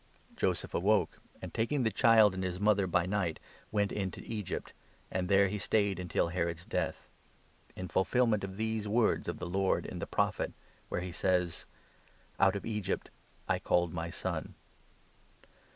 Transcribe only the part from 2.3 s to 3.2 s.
and his mother by 14